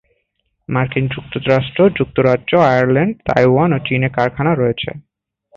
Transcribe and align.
মার্কিন 0.69 1.05
যুক্তরাষ্ট্র, 1.07 1.79
যুক্তরাজ্য, 1.97 2.51
আয়ারল্যান্ড, 2.71 3.13
তাইওয়ান 3.27 3.69
এবং 3.71 3.83
চীনে 3.87 4.07
এর 4.07 4.15
কারখানা 4.15 4.51
রয়েছে। 4.55 4.89